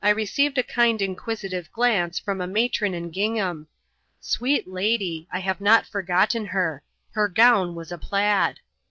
received 0.15 0.57
a 0.57 0.63
kind 0.63 0.99
inquisitive 0.99 1.71
glance 1.71 2.17
from 2.17 2.41
a 2.41 2.47
matron 2.47 2.95
in 2.95 3.11
gingbam. 3.11 3.67
Sweet 4.19 4.67
lady! 4.67 5.27
I 5.31 5.37
have 5.41 5.61
not 5.61 5.85
forgotten 5.85 6.47
her: 6.47 6.81
her 7.11 7.27
gown 7.27 7.75
was 7.75 7.91
a 7.91 7.99
plaid. 7.99 8.61